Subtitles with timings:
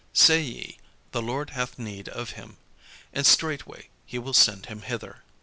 [0.13, 0.77] say ye,
[1.11, 2.57] 'The Lord hath need of him;'
[3.13, 5.21] and straightway he will send him hither."